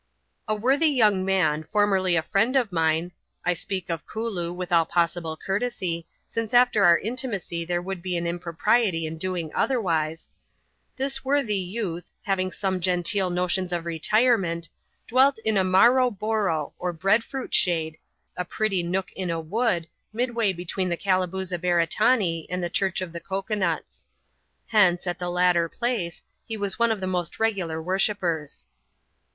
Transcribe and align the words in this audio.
A 0.47 0.55
WOBTHY 0.55 0.87
young 0.87 1.23
man, 1.23 1.63
formerly 1.71 2.15
a 2.15 2.23
friend 2.23 2.55
of 2.55 2.71
mine 2.71 3.11
(I 3.45 3.53
spedi 3.53 3.87
of 3.87 4.07
Kooloo 4.07 4.51
with 4.51 4.71
all 4.71 4.83
possible 4.83 5.37
courtesy, 5.37 6.07
since 6.27 6.55
after 6.55 6.83
our 6.83 6.97
intimacy 6.97 7.65
there 7.65 7.83
would 7.83 8.01
be 8.01 8.17
an 8.17 8.25
impropriety 8.25 9.05
in 9.05 9.19
doing 9.19 9.51
otherwise)— 9.53 10.27
this 10.97 11.19
wortliy 11.19 11.63
youth, 11.69 12.09
having 12.23 12.51
some 12.51 12.79
genteel 12.79 13.29
notions 13.29 13.71
of 13.71 13.85
retirement, 13.85 14.69
dwelt 15.07 15.37
in 15.45 15.55
a" 15.55 15.63
maroo 15.73 16.09
boro," 16.09 16.73
or 16.79 16.91
bread 16.93 17.23
fruit 17.23 17.53
shade, 17.53 17.99
a 18.35 18.43
pretty 18.43 18.81
nook 18.81 19.11
in 19.11 19.29
a 19.29 19.39
wood, 19.39 19.87
midway 20.11 20.51
between 20.51 20.89
the 20.89 20.97
Calabooza 20.97 21.59
Beretanee 21.59 22.49
an4 22.49 22.61
the 22.61 22.69
Church 22.71 23.01
of 23.01 23.15
Cocoa 23.23 23.53
nuts. 23.53 24.07
Hence, 24.65 25.05
at 25.05 25.19
the 25.19 25.29
latter 25.29 25.69
place, 25.69 26.23
he 26.47 26.57
was 26.57 26.79
one 26.79 26.89
of 26.89 27.01
the 27.01 27.05
most 27.05 27.39
regular 27.39 27.79
worshippers. 27.79 28.65